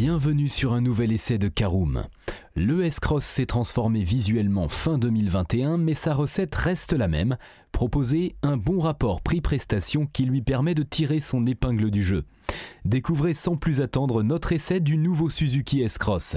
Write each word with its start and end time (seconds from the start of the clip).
bienvenue 0.00 0.46
sur 0.46 0.74
un 0.74 0.80
nouvel 0.80 1.10
essai 1.10 1.38
de 1.38 1.48
Caroom. 1.48 2.04
Le 2.54 2.84
S-Cross 2.84 3.24
s'est 3.24 3.46
transformé 3.46 4.04
visuellement 4.04 4.68
fin 4.68 4.96
2021, 4.96 5.76
mais 5.76 5.94
sa 5.94 6.14
recette 6.14 6.54
reste 6.54 6.92
la 6.92 7.08
même, 7.08 7.36
proposer 7.72 8.36
un 8.44 8.56
bon 8.56 8.78
rapport 8.78 9.22
prix-prestation 9.22 10.06
qui 10.06 10.24
lui 10.24 10.40
permet 10.40 10.76
de 10.76 10.84
tirer 10.84 11.18
son 11.18 11.44
épingle 11.46 11.90
du 11.90 12.04
jeu. 12.04 12.26
Découvrez 12.84 13.34
sans 13.34 13.56
plus 13.56 13.80
attendre 13.80 14.22
notre 14.22 14.52
essai 14.52 14.78
du 14.78 14.98
nouveau 14.98 15.30
Suzuki 15.30 15.82
S-Cross. 15.82 16.36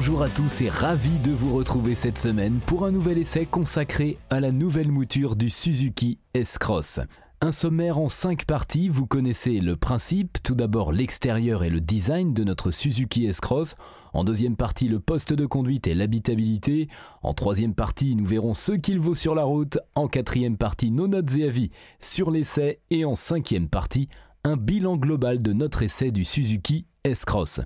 Bonjour 0.00 0.22
à 0.22 0.30
tous 0.30 0.62
et 0.62 0.70
ravi 0.70 1.10
de 1.26 1.30
vous 1.30 1.54
retrouver 1.54 1.94
cette 1.94 2.16
semaine 2.16 2.60
pour 2.64 2.86
un 2.86 2.90
nouvel 2.90 3.18
essai 3.18 3.44
consacré 3.44 4.16
à 4.30 4.40
la 4.40 4.50
nouvelle 4.50 4.90
mouture 4.90 5.36
du 5.36 5.50
Suzuki 5.50 6.18
S-Cross. 6.32 7.00
Un 7.42 7.52
sommaire 7.52 7.98
en 7.98 8.08
5 8.08 8.46
parties, 8.46 8.88
vous 8.88 9.06
connaissez 9.06 9.60
le 9.60 9.76
principe, 9.76 10.38
tout 10.42 10.54
d'abord 10.54 10.92
l'extérieur 10.92 11.64
et 11.64 11.68
le 11.68 11.82
design 11.82 12.32
de 12.32 12.44
notre 12.44 12.70
Suzuki 12.70 13.26
S-Cross, 13.26 13.74
en 14.14 14.24
deuxième 14.24 14.56
partie 14.56 14.88
le 14.88 15.00
poste 15.00 15.34
de 15.34 15.44
conduite 15.44 15.86
et 15.86 15.92
l'habitabilité, 15.92 16.88
en 17.22 17.34
troisième 17.34 17.74
partie 17.74 18.16
nous 18.16 18.24
verrons 18.24 18.54
ce 18.54 18.72
qu'il 18.72 19.00
vaut 19.00 19.14
sur 19.14 19.34
la 19.34 19.44
route, 19.44 19.76
en 19.94 20.08
quatrième 20.08 20.56
partie 20.56 20.90
nos 20.90 21.08
notes 21.08 21.36
et 21.36 21.44
avis 21.44 21.70
sur 22.00 22.30
l'essai. 22.30 22.80
Et 22.88 23.04
en 23.04 23.14
cinquième 23.14 23.68
partie 23.68 24.08
un 24.44 24.56
bilan 24.56 24.96
global 24.96 25.42
de 25.42 25.52
notre 25.52 25.82
essai 25.82 26.10
du 26.10 26.24
Suzuki 26.24 26.86
S-Cross. 27.04 27.60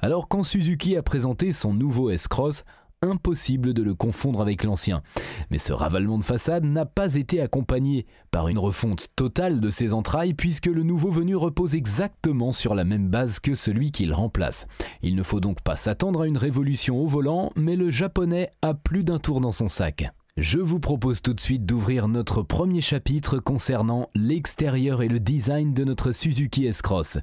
Alors 0.00 0.28
quand 0.28 0.42
Suzuki 0.42 0.96
a 0.96 1.02
présenté 1.02 1.52
son 1.52 1.74
nouveau 1.74 2.10
S-Cross, 2.10 2.64
impossible 3.02 3.74
de 3.74 3.82
le 3.82 3.94
confondre 3.94 4.40
avec 4.40 4.64
l'ancien. 4.64 5.02
Mais 5.50 5.58
ce 5.58 5.72
ravalement 5.72 6.18
de 6.18 6.24
façade 6.24 6.64
n'a 6.64 6.86
pas 6.86 7.14
été 7.14 7.40
accompagné 7.40 8.06
par 8.30 8.48
une 8.48 8.58
refonte 8.58 9.08
totale 9.16 9.60
de 9.60 9.70
ses 9.70 9.92
entrailles 9.92 10.34
puisque 10.34 10.66
le 10.66 10.82
nouveau 10.82 11.10
venu 11.10 11.36
repose 11.36 11.74
exactement 11.74 12.52
sur 12.52 12.74
la 12.74 12.84
même 12.84 13.08
base 13.08 13.40
que 13.40 13.54
celui 13.54 13.90
qu'il 13.90 14.12
remplace. 14.12 14.66
Il 15.02 15.14
ne 15.14 15.22
faut 15.22 15.40
donc 15.40 15.60
pas 15.62 15.76
s'attendre 15.76 16.22
à 16.22 16.26
une 16.26 16.38
révolution 16.38 16.98
au 16.98 17.06
volant, 17.06 17.52
mais 17.56 17.76
le 17.76 17.90
japonais 17.90 18.50
a 18.62 18.74
plus 18.74 19.04
d'un 19.04 19.18
tour 19.18 19.40
dans 19.40 19.52
son 19.52 19.68
sac. 19.68 20.10
Je 20.36 20.58
vous 20.58 20.80
propose 20.80 21.22
tout 21.22 21.32
de 21.32 21.40
suite 21.40 21.64
d'ouvrir 21.64 22.08
notre 22.08 22.42
premier 22.42 22.82
chapitre 22.82 23.38
concernant 23.38 24.10
l'extérieur 24.14 25.00
et 25.00 25.08
le 25.08 25.18
design 25.18 25.72
de 25.72 25.82
notre 25.82 26.12
Suzuki 26.12 26.66
S-Cross. 26.66 27.16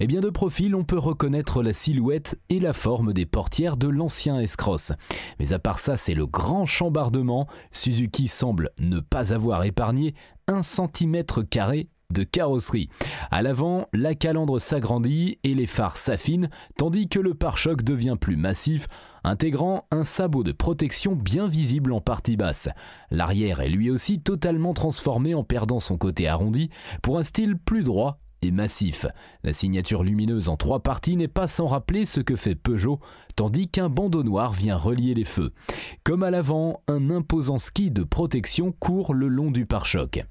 Et 0.00 0.08
bien 0.08 0.20
de 0.20 0.30
profil, 0.30 0.74
on 0.74 0.82
peut 0.82 0.98
reconnaître 0.98 1.62
la 1.62 1.72
silhouette 1.72 2.40
et 2.48 2.58
la 2.58 2.72
forme 2.72 3.12
des 3.12 3.24
portières 3.24 3.76
de 3.76 3.86
l'ancien 3.86 4.40
S-Cross. 4.40 4.94
Mais 5.38 5.52
à 5.52 5.60
part 5.60 5.78
ça, 5.78 5.96
c'est 5.96 6.14
le 6.14 6.26
grand 6.26 6.66
chambardement. 6.66 7.46
Suzuki 7.70 8.26
semble 8.26 8.70
ne 8.80 8.98
pas 8.98 9.32
avoir 9.32 9.62
épargné 9.62 10.16
un 10.48 10.64
centimètre 10.64 11.42
carré 11.42 11.88
de 12.10 12.22
carrosserie. 12.22 12.88
À 13.30 13.42
l'avant, 13.42 13.88
la 13.92 14.14
calandre 14.14 14.60
s'agrandit 14.60 15.38
et 15.44 15.54
les 15.54 15.66
phares 15.66 15.96
s'affinent, 15.96 16.50
tandis 16.76 17.08
que 17.08 17.18
le 17.18 17.34
pare-choc 17.34 17.82
devient 17.82 18.16
plus 18.20 18.36
massif, 18.36 18.86
intégrant 19.26 19.86
un 19.90 20.04
sabot 20.04 20.44
de 20.44 20.52
protection 20.52 21.16
bien 21.16 21.48
visible 21.48 21.92
en 21.92 22.00
partie 22.00 22.36
basse. 22.36 22.68
L'arrière 23.10 23.60
est 23.60 23.68
lui 23.68 23.90
aussi 23.90 24.20
totalement 24.20 24.72
transformé 24.72 25.34
en 25.34 25.42
perdant 25.42 25.80
son 25.80 25.98
côté 25.98 26.28
arrondi 26.28 26.70
pour 27.02 27.18
un 27.18 27.24
style 27.24 27.56
plus 27.58 27.82
droit 27.82 28.20
et 28.42 28.52
massif. 28.52 29.06
La 29.42 29.52
signature 29.52 30.04
lumineuse 30.04 30.48
en 30.48 30.56
trois 30.56 30.80
parties 30.80 31.16
n'est 31.16 31.26
pas 31.26 31.48
sans 31.48 31.66
rappeler 31.66 32.06
ce 32.06 32.20
que 32.20 32.36
fait 32.36 32.54
Peugeot, 32.54 33.00
tandis 33.34 33.68
qu'un 33.68 33.88
bandeau 33.88 34.22
noir 34.22 34.52
vient 34.52 34.76
relier 34.76 35.14
les 35.14 35.24
feux. 35.24 35.52
Comme 36.04 36.22
à 36.22 36.30
l'avant, 36.30 36.82
un 36.86 37.10
imposant 37.10 37.58
ski 37.58 37.90
de 37.90 38.04
protection 38.04 38.72
court 38.72 39.12
le 39.12 39.26
long 39.26 39.50
du 39.50 39.66
pare-choc. 39.66 40.24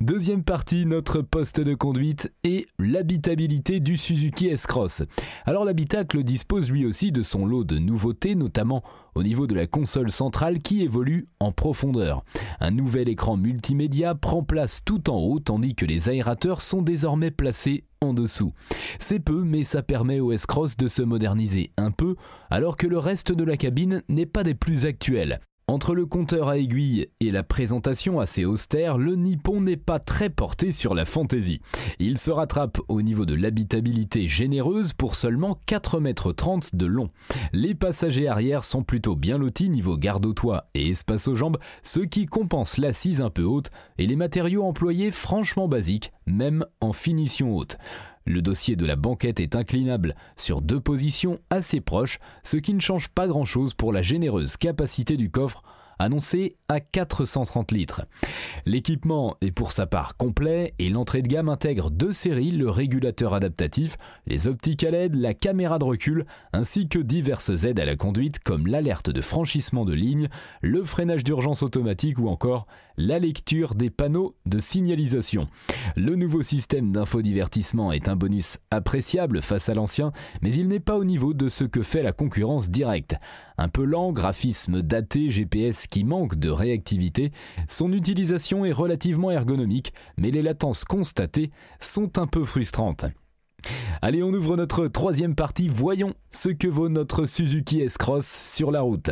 Deuxième 0.00 0.42
partie, 0.42 0.86
notre 0.86 1.20
poste 1.20 1.60
de 1.60 1.74
conduite 1.74 2.32
et 2.42 2.66
l'habitabilité 2.78 3.80
du 3.80 3.98
Suzuki 3.98 4.46
S-Cross. 4.46 5.02
Alors 5.44 5.66
l'habitacle 5.66 6.22
dispose 6.22 6.70
lui 6.70 6.86
aussi 6.86 7.12
de 7.12 7.22
son 7.22 7.44
lot 7.44 7.64
de 7.64 7.76
nouveautés, 7.76 8.34
notamment 8.34 8.82
au 9.14 9.22
niveau 9.22 9.46
de 9.46 9.54
la 9.54 9.66
console 9.66 10.10
centrale 10.10 10.60
qui 10.60 10.82
évolue 10.82 11.28
en 11.38 11.52
profondeur. 11.52 12.24
Un 12.60 12.70
nouvel 12.70 13.10
écran 13.10 13.36
multimédia 13.36 14.14
prend 14.14 14.42
place 14.42 14.80
tout 14.86 15.10
en 15.10 15.18
haut 15.18 15.38
tandis 15.38 15.74
que 15.74 15.84
les 15.84 16.08
aérateurs 16.08 16.62
sont 16.62 16.80
désormais 16.80 17.30
placés 17.30 17.84
en 18.00 18.14
dessous. 18.14 18.54
C'est 18.98 19.20
peu 19.20 19.42
mais 19.42 19.64
ça 19.64 19.82
permet 19.82 20.18
au 20.18 20.32
S-Cross 20.32 20.78
de 20.78 20.88
se 20.88 21.02
moderniser 21.02 21.72
un 21.76 21.90
peu 21.90 22.16
alors 22.48 22.78
que 22.78 22.86
le 22.86 22.98
reste 22.98 23.32
de 23.32 23.44
la 23.44 23.58
cabine 23.58 24.02
n'est 24.08 24.24
pas 24.24 24.44
des 24.44 24.54
plus 24.54 24.86
actuels. 24.86 25.40
Entre 25.70 25.94
le 25.94 26.04
compteur 26.04 26.48
à 26.48 26.58
aiguille 26.58 27.06
et 27.20 27.30
la 27.30 27.44
présentation 27.44 28.18
assez 28.18 28.44
austère, 28.44 28.98
le 28.98 29.14
Nippon 29.14 29.60
n'est 29.60 29.76
pas 29.76 30.00
très 30.00 30.28
porté 30.28 30.72
sur 30.72 30.96
la 30.96 31.04
fantaisie. 31.04 31.60
Il 32.00 32.18
se 32.18 32.32
rattrape 32.32 32.80
au 32.88 33.02
niveau 33.02 33.24
de 33.24 33.34
l'habitabilité 33.34 34.26
généreuse 34.26 34.92
pour 34.94 35.14
seulement 35.14 35.56
4,30 35.68 36.54
m 36.54 36.60
de 36.72 36.86
long. 36.86 37.10
Les 37.52 37.76
passagers 37.76 38.26
arrière 38.26 38.64
sont 38.64 38.82
plutôt 38.82 39.14
bien 39.14 39.38
lotis 39.38 39.70
niveau 39.70 39.96
garde 39.96 40.26
au 40.26 40.32
toit 40.32 40.64
et 40.74 40.88
espace 40.88 41.28
aux 41.28 41.36
jambes, 41.36 41.58
ce 41.84 42.00
qui 42.00 42.26
compense 42.26 42.76
l'assise 42.76 43.20
un 43.20 43.30
peu 43.30 43.44
haute 43.44 43.70
et 43.96 44.08
les 44.08 44.16
matériaux 44.16 44.64
employés 44.64 45.12
franchement 45.12 45.68
basiques, 45.68 46.10
même 46.26 46.66
en 46.80 46.92
finition 46.92 47.56
haute. 47.56 47.78
Le 48.26 48.42
dossier 48.42 48.76
de 48.76 48.84
la 48.84 48.96
banquette 48.96 49.40
est 49.40 49.56
inclinable 49.56 50.14
sur 50.36 50.60
deux 50.60 50.80
positions 50.80 51.38
assez 51.48 51.80
proches, 51.80 52.18
ce 52.42 52.58
qui 52.58 52.74
ne 52.74 52.80
change 52.80 53.08
pas 53.08 53.26
grand-chose 53.26 53.74
pour 53.74 53.92
la 53.92 54.02
généreuse 54.02 54.56
capacité 54.56 55.16
du 55.16 55.30
coffre 55.30 55.62
annoncé 56.00 56.56
à 56.68 56.80
430 56.80 57.72
litres. 57.72 58.02
L'équipement 58.66 59.36
est 59.40 59.50
pour 59.50 59.72
sa 59.72 59.86
part 59.86 60.16
complet 60.16 60.74
et 60.78 60.88
l'entrée 60.88 61.22
de 61.22 61.28
gamme 61.28 61.48
intègre 61.48 61.90
deux 61.90 62.12
séries, 62.12 62.50
le 62.50 62.70
régulateur 62.70 63.34
adaptatif, 63.34 63.96
les 64.26 64.48
optiques 64.48 64.84
à 64.84 64.90
LED, 64.90 65.14
la 65.14 65.34
caméra 65.34 65.78
de 65.78 65.84
recul, 65.84 66.26
ainsi 66.52 66.88
que 66.88 66.98
diverses 66.98 67.64
aides 67.64 67.80
à 67.80 67.84
la 67.84 67.96
conduite 67.96 68.40
comme 68.40 68.66
l'alerte 68.66 69.10
de 69.10 69.20
franchissement 69.20 69.84
de 69.84 69.92
ligne, 69.92 70.28
le 70.62 70.84
freinage 70.84 71.24
d'urgence 71.24 71.62
automatique 71.62 72.18
ou 72.18 72.28
encore 72.28 72.66
la 72.96 73.18
lecture 73.18 73.74
des 73.74 73.90
panneaux 73.90 74.36
de 74.46 74.58
signalisation. 74.58 75.48
Le 75.96 76.16
nouveau 76.16 76.42
système 76.42 76.92
d'infodivertissement 76.92 77.92
est 77.92 78.08
un 78.08 78.16
bonus 78.16 78.58
appréciable 78.70 79.42
face 79.42 79.68
à 79.68 79.74
l'ancien, 79.74 80.12
mais 80.42 80.52
il 80.52 80.68
n'est 80.68 80.80
pas 80.80 80.96
au 80.96 81.04
niveau 81.04 81.34
de 81.34 81.48
ce 81.48 81.64
que 81.64 81.82
fait 81.82 82.02
la 82.02 82.12
concurrence 82.12 82.70
directe. 82.70 83.16
Un 83.60 83.68
peu 83.68 83.84
lent, 83.84 84.10
graphisme 84.12 84.80
daté, 84.80 85.30
GPS 85.30 85.86
qui 85.86 86.02
manque 86.02 86.36
de 86.36 86.48
réactivité, 86.48 87.30
son 87.68 87.92
utilisation 87.92 88.64
est 88.64 88.72
relativement 88.72 89.30
ergonomique, 89.30 89.92
mais 90.16 90.30
les 90.30 90.40
latences 90.40 90.86
constatées 90.86 91.50
sont 91.78 92.18
un 92.18 92.26
peu 92.26 92.42
frustrantes. 92.44 93.04
Allez, 94.00 94.22
on 94.22 94.32
ouvre 94.32 94.56
notre 94.56 94.86
troisième 94.86 95.34
partie. 95.34 95.68
Voyons 95.68 96.14
ce 96.30 96.48
que 96.48 96.68
vaut 96.68 96.88
notre 96.88 97.26
Suzuki 97.26 97.82
S-Cross 97.82 98.26
sur 98.26 98.70
la 98.70 98.80
route. 98.80 99.10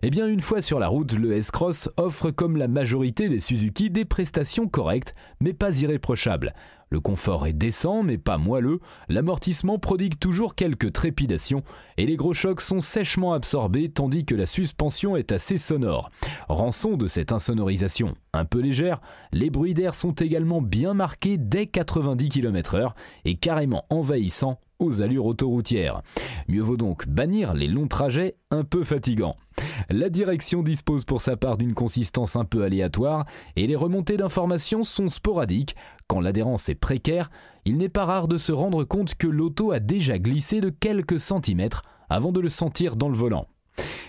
Eh 0.00 0.08
bien, 0.08 0.26
une 0.26 0.40
fois 0.40 0.62
sur 0.62 0.78
la 0.78 0.88
route, 0.88 1.12
le 1.12 1.32
S-Cross 1.32 1.90
offre 1.98 2.30
comme 2.30 2.56
la 2.56 2.68
majorité 2.68 3.28
des 3.28 3.40
Suzuki 3.40 3.90
des 3.90 4.06
prestations 4.06 4.68
correctes, 4.68 5.14
mais 5.42 5.52
pas 5.52 5.78
irréprochables. 5.78 6.54
Le 6.88 7.00
confort 7.00 7.46
est 7.46 7.52
décent 7.52 8.02
mais 8.02 8.18
pas 8.18 8.38
moelleux, 8.38 8.80
l'amortissement 9.08 9.78
prodigue 9.78 10.18
toujours 10.18 10.54
quelques 10.54 10.92
trépidations 10.92 11.62
et 11.96 12.06
les 12.06 12.16
gros 12.16 12.34
chocs 12.34 12.60
sont 12.60 12.80
sèchement 12.80 13.32
absorbés 13.32 13.88
tandis 13.88 14.24
que 14.24 14.34
la 14.34 14.46
suspension 14.46 15.16
est 15.16 15.32
assez 15.32 15.58
sonore. 15.58 16.10
Rançon 16.48 16.96
de 16.96 17.06
cette 17.06 17.32
insonorisation 17.32 18.14
un 18.32 18.44
peu 18.44 18.60
légère, 18.60 19.00
les 19.32 19.50
bruits 19.50 19.74
d'air 19.74 19.94
sont 19.94 20.12
également 20.12 20.62
bien 20.62 20.94
marqués 20.94 21.38
dès 21.38 21.66
90 21.66 22.28
km/h 22.28 22.90
et 23.24 23.34
carrément 23.34 23.84
envahissants 23.90 24.60
aux 24.78 25.00
allures 25.00 25.26
autoroutières. 25.26 26.02
Mieux 26.48 26.62
vaut 26.62 26.76
donc 26.76 27.08
bannir 27.08 27.54
les 27.54 27.66
longs 27.66 27.88
trajets 27.88 28.36
un 28.50 28.62
peu 28.62 28.84
fatigants. 28.84 29.36
La 29.90 30.08
direction 30.08 30.62
dispose 30.62 31.04
pour 31.04 31.20
sa 31.20 31.36
part 31.36 31.56
d'une 31.56 31.74
consistance 31.74 32.36
un 32.36 32.44
peu 32.44 32.62
aléatoire 32.62 33.26
et 33.56 33.66
les 33.66 33.76
remontées 33.76 34.16
d'informations 34.16 34.84
sont 34.84 35.08
sporadiques. 35.08 35.76
Quand 36.06 36.20
l'adhérence 36.20 36.68
est 36.68 36.74
précaire, 36.74 37.30
il 37.64 37.76
n'est 37.76 37.88
pas 37.88 38.04
rare 38.04 38.28
de 38.28 38.38
se 38.38 38.52
rendre 38.52 38.84
compte 38.84 39.14
que 39.14 39.26
l'auto 39.26 39.72
a 39.72 39.80
déjà 39.80 40.18
glissé 40.18 40.60
de 40.60 40.70
quelques 40.70 41.20
centimètres 41.20 41.82
avant 42.08 42.32
de 42.32 42.40
le 42.40 42.48
sentir 42.48 42.96
dans 42.96 43.08
le 43.08 43.16
volant. 43.16 43.46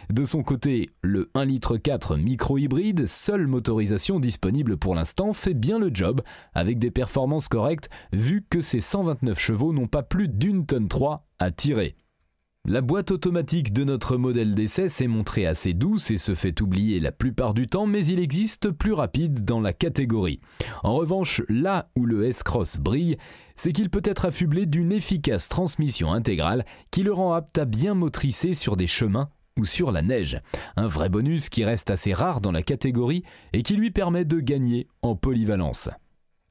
De 0.10 0.24
son 0.24 0.42
côté, 0.42 0.90
le 1.02 1.30
1,4 1.36 1.46
litre 1.46 2.16
micro-hybride, 2.16 3.08
seule 3.08 3.46
motorisation 3.46 4.22
disponible 4.22 4.78
pour 4.78 4.96
l'instant, 4.96 5.34
fait 5.34 5.54
bien 5.54 5.80
le 5.80 5.92
job, 5.94 6.22
avec 6.54 6.80
des 6.80 6.92
performances 6.92 7.50
correctes, 7.50 7.90
vu 8.14 8.46
que 8.50 8.62
ses 8.62 8.80
129 8.80 9.38
chevaux 9.38 9.74
n'ont 9.74 9.88
pas 9.88 10.04
plus 10.04 10.30
d'une 10.30 10.66
tonne 10.66 10.88
3 10.88 11.28
à 11.40 11.52
tirer. 11.52 11.96
La 12.70 12.82
boîte 12.82 13.12
automatique 13.12 13.72
de 13.72 13.86
notre 13.86 14.18
modèle 14.18 14.54
d'essai 14.54 14.90
s'est 14.90 15.08
montrée 15.08 15.48
assez 15.48 15.74
douce 15.74 16.12
et 16.12 16.18
se 16.18 16.36
fait 16.36 16.60
oublier 16.60 17.00
la 17.00 17.14
plupart 17.14 17.54
du 17.54 17.68
temps, 17.68 17.86
mais 17.86 18.06
il 18.06 18.20
existe 18.20 18.72
plus 18.72 18.92
rapide 18.92 19.46
dans 19.46 19.62
la 19.62 19.72
catégorie. 19.72 20.42
En 20.84 20.96
revanche, 20.96 21.42
là 21.48 21.90
où 21.96 22.06
le 22.06 22.26
S-Cross 22.26 22.80
brille, 22.80 23.16
c'est 23.56 23.72
qu'il 23.72 23.90
peut 23.90 24.02
être 24.04 24.26
affublé 24.26 24.66
d'une 24.66 24.92
efficace 24.92 25.48
transmission 25.48 26.12
intégrale 26.12 26.66
qui 26.92 27.04
le 27.04 27.14
rend 27.14 27.32
apte 27.32 27.58
à 27.58 27.64
bien 27.64 27.94
motricer 27.94 28.54
sur 28.54 28.76
des 28.76 28.88
chemins 28.88 29.30
ou 29.58 29.64
sur 29.64 29.94
la 29.94 30.02
neige. 30.02 30.42
Un 30.76 30.88
vrai 30.88 31.08
bonus 31.08 31.48
qui 31.48 31.64
reste 31.64 31.90
assez 31.90 32.12
rare 32.12 32.42
dans 32.42 32.52
la 32.52 32.64
catégorie 32.64 33.24
et 33.54 33.64
qui 33.64 33.78
lui 33.78 33.92
permet 33.92 34.26
de 34.26 34.42
gagner 34.42 34.90
en 35.02 35.16
polyvalence. 35.16 35.90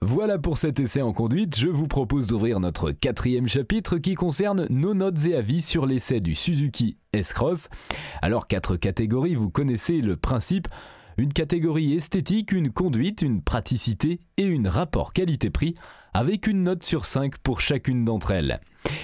Voilà 0.02 0.38
pour 0.38 0.58
cet 0.58 0.78
essai 0.78 1.00
en 1.00 1.14
conduite, 1.14 1.58
je 1.58 1.69
vous 1.69 1.88
propose 1.88 2.26
d'ouvrir 2.26 2.60
notre 2.60 2.90
quatrième 2.93 3.48
chapitre 3.48 3.96
qui 3.96 4.14
concerne 4.14 4.66
nos 4.69 4.93
notes 4.93 5.25
et 5.25 5.34
avis 5.34 5.62
sur 5.62 5.87
l'essai 5.87 6.20
du 6.20 6.34
Suzuki 6.34 6.98
S-Cross. 7.14 7.70
Alors 8.20 8.46
quatre 8.46 8.76
catégories, 8.76 9.34
vous 9.34 9.48
connaissez 9.48 10.02
le 10.02 10.16
principe. 10.16 10.69
Une 11.16 11.32
catégorie 11.32 11.94
esthétique, 11.94 12.52
une 12.52 12.70
conduite, 12.70 13.22
une 13.22 13.40
praticité 13.40 14.20
et 14.37 14.44
une 14.44 14.69
rapport 14.69 15.14
qualité-prix 15.14 15.76
avec 16.16 16.46
une 16.46 16.62
note 16.62 16.82
sur 16.82 17.04
5 17.04 17.36
pour 17.38 17.60
chacune 17.60 18.06
d'entre 18.06 18.30
elles. 18.30 18.60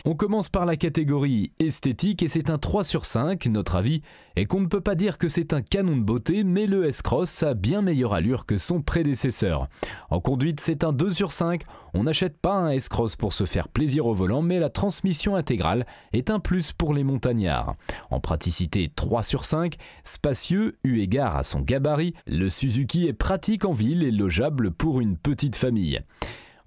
On 0.07 0.15
commence 0.15 0.49
par 0.49 0.65
la 0.65 0.77
catégorie 0.77 1.53
esthétique 1.59 2.23
et 2.23 2.29
c'est 2.29 2.49
un 2.49 2.57
3 2.57 2.85
sur 2.85 3.05
5, 3.05 3.45
notre 3.47 3.77
avis 3.77 4.01
est 4.37 4.47
qu'on 4.47 4.61
ne 4.61 4.67
peut 4.67 4.81
pas 4.81 4.95
dire 4.95 5.19
que 5.19 5.29
c'est 5.29 5.53
un 5.53 5.61
canon 5.61 5.97
de 5.97 6.03
beauté, 6.03 6.43
mais 6.43 6.67
le 6.67 6.87
S-Cross 6.87 7.43
a 7.43 7.53
bien 7.53 7.83
meilleure 7.83 8.15
allure 8.15 8.47
que 8.47 8.57
son 8.57 8.81
prédécesseur. 8.81 9.69
En 10.09 10.21
conduite, 10.21 10.61
c'est 10.61 10.85
un 10.85 10.95
2 10.95 11.11
sur 11.11 11.33
5, 11.33 11.63
on 11.93 12.05
n'achète 12.05 12.39
pas 12.39 12.55
un 12.55 12.71
S-Cross 12.71 13.17
pour 13.17 13.35
se 13.35 13.45
faire 13.45 13.69
plaisir 13.69 14.07
au 14.07 14.15
volant, 14.15 14.41
mais 14.41 14.59
la 14.59 14.71
transmission 14.71 15.37
intégrale 15.37 15.85
est 16.15 16.31
un 16.31 16.41
plus 16.41 16.73
pour 16.73 16.95
les 16.95 17.05
montagnards. 17.05 17.75
En 18.11 18.21
praticité 18.21 18.91
3 18.95 19.23
sur 19.23 19.45
5, 19.45 19.75
spacieux 20.03 20.79
eu 20.83 21.01
égard 21.01 21.37
à 21.37 21.43
son 21.43 21.61
gabarit, 21.61 22.15
le 22.27 22.49
Suzuki 22.49 23.07
est 23.07 23.13
pratique 23.13 23.67
en 23.67 23.73
ville 23.73 24.03
et 24.03 24.11
logeable 24.11 24.71
pour 24.71 25.03
une 25.03 25.19
petite 25.19 25.57
famille. 25.57 26.01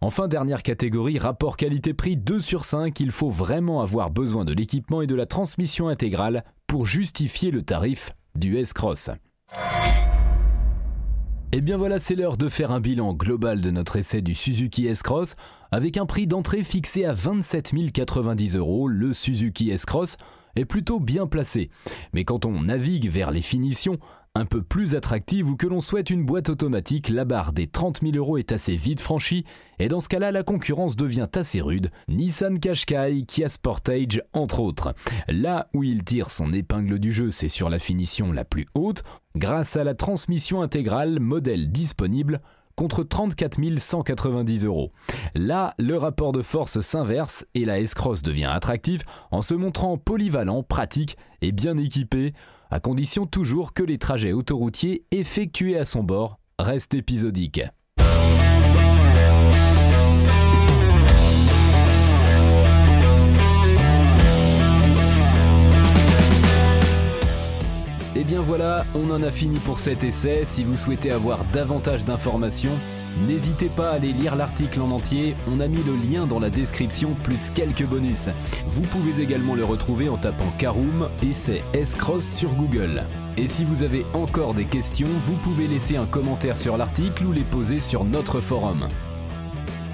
Enfin, 0.01 0.27
dernière 0.27 0.61
catégorie, 0.61 1.17
rapport 1.17 1.57
qualité-prix 1.57 2.17
2 2.17 2.39
sur 2.39 2.63
5, 2.63 2.99
il 2.99 3.11
faut 3.11 3.29
vraiment 3.29 3.81
avoir 3.81 4.11
besoin 4.11 4.45
de 4.45 4.53
l'équipement 4.53 5.01
et 5.01 5.07
de 5.07 5.15
la 5.15 5.25
transmission 5.25 5.87
intégrale 5.87 6.43
pour 6.67 6.85
justifier 6.85 7.51
le 7.51 7.61
tarif 7.61 8.11
du 8.35 8.57
S-Cross. 8.57 9.11
Et 11.51 11.59
eh 11.59 11.61
bien 11.61 11.77
voilà, 11.77 11.99
c'est 11.99 12.15
l'heure 12.15 12.35
de 12.35 12.49
faire 12.49 12.71
un 12.71 12.81
bilan 12.81 13.13
global 13.13 13.61
de 13.61 13.71
notre 13.71 13.95
essai 13.95 14.21
du 14.21 14.35
Suzuki 14.35 14.87
S-Cross. 14.87 15.35
Avec 15.71 15.95
un 15.95 16.05
prix 16.05 16.27
d'entrée 16.27 16.63
fixé 16.63 17.05
à 17.05 17.13
27 17.13 17.71
090 17.93 18.57
euros, 18.57 18.89
le 18.89 19.13
Suzuki 19.13 19.71
S-Cross 19.71 20.17
est 20.57 20.65
plutôt 20.65 20.99
bien 20.99 21.27
placé. 21.27 21.69
Mais 22.13 22.25
quand 22.25 22.45
on 22.45 22.63
navigue 22.63 23.09
vers 23.09 23.31
les 23.31 23.41
finitions, 23.41 23.99
un 24.35 24.45
peu 24.45 24.61
plus 24.61 24.95
attractive 24.95 25.49
ou 25.49 25.55
que 25.55 25.65
l'on 25.65 25.79
souhaite 25.79 26.09
une 26.09 26.25
boîte 26.25 26.49
automatique, 26.49 27.09
la 27.09 27.23
barre 27.23 27.53
des 27.53 27.67
30 27.67 28.01
000 28.01 28.17
euros 28.17 28.37
est 28.37 28.51
assez 28.51 28.75
vite 28.75 28.99
franchie 28.99 29.45
et 29.79 29.87
dans 29.87 30.01
ce 30.01 30.09
cas-là, 30.09 30.31
la 30.31 30.43
concurrence 30.43 30.97
devient 30.97 31.27
assez 31.33 31.61
rude. 31.61 31.89
Nissan 32.09 32.59
Qashqai, 32.59 33.23
Kia 33.25 33.47
Sportage, 33.47 34.21
entre 34.33 34.59
autres. 34.59 34.93
Là 35.29 35.69
où 35.73 35.83
il 35.83 36.03
tire 36.03 36.31
son 36.31 36.51
épingle 36.51 36.99
du 36.99 37.13
jeu, 37.13 37.31
c'est 37.31 37.49
sur 37.49 37.69
la 37.69 37.79
finition 37.79 38.33
la 38.33 38.43
plus 38.43 38.65
haute, 38.73 39.03
grâce 39.37 39.77
à 39.77 39.85
la 39.85 39.93
transmission 39.95 40.61
intégrale 40.61 41.19
modèle 41.21 41.71
disponible 41.71 42.41
contre 42.75 43.03
34 43.03 43.57
190 43.77 44.65
euros. 44.65 44.91
Là, 45.33 45.73
le 45.79 45.95
rapport 45.95 46.33
de 46.33 46.41
force 46.41 46.81
s'inverse 46.81 47.45
et 47.53 47.63
la 47.63 47.79
S-Cross 47.79 48.21
devient 48.21 48.51
attractive 48.51 49.03
en 49.31 49.41
se 49.41 49.53
montrant 49.53 49.97
polyvalent, 49.97 50.61
pratique 50.61 51.17
et 51.41 51.53
bien 51.53 51.77
équipé 51.77 52.33
à 52.69 52.79
condition 52.79 53.25
toujours 53.25 53.73
que 53.73 53.83
les 53.83 53.97
trajets 53.97 54.33
autoroutiers 54.33 55.03
effectués 55.11 55.77
à 55.77 55.85
son 55.85 56.03
bord 56.03 56.39
restent 56.59 56.93
épisodiques. 56.93 57.61
Et 68.15 68.21
eh 68.21 68.23
bien 68.23 68.39
voilà, 68.39 68.85
on 68.95 69.11
en 69.11 69.21
a 69.23 69.29
fini 69.29 69.59
pour 69.59 69.79
cet 69.79 70.05
essai. 70.05 70.45
Si 70.45 70.63
vous 70.63 70.77
souhaitez 70.77 71.11
avoir 71.11 71.43
davantage 71.51 72.05
d'informations, 72.05 72.71
N'hésitez 73.21 73.69
pas 73.69 73.91
à 73.91 73.93
aller 73.93 74.11
lire 74.11 74.35
l'article 74.35 74.81
en 74.81 74.91
entier, 74.91 75.35
on 75.47 75.61
a 75.61 75.67
mis 75.67 75.81
le 75.83 75.95
lien 75.95 76.27
dans 76.27 76.39
la 76.39 76.49
description 76.49 77.15
plus 77.23 77.49
quelques 77.49 77.85
bonus. 77.85 78.29
Vous 78.67 78.81
pouvez 78.81 79.23
également 79.23 79.55
le 79.55 79.63
retrouver 79.63 80.09
en 80.09 80.17
tapant 80.17 80.51
Caroom 80.57 81.07
et 81.23 81.31
c'est 81.33 81.63
S-Cross 81.73 82.25
sur 82.25 82.53
Google. 82.53 83.03
Et 83.37 83.47
si 83.47 83.63
vous 83.63 83.83
avez 83.83 84.05
encore 84.13 84.53
des 84.53 84.65
questions, 84.65 85.07
vous 85.07 85.35
pouvez 85.37 85.67
laisser 85.67 85.95
un 85.95 86.05
commentaire 86.05 86.57
sur 86.57 86.75
l'article 86.75 87.25
ou 87.25 87.31
les 87.31 87.43
poser 87.43 87.79
sur 87.79 88.03
notre 88.03 88.41
forum. 88.41 88.87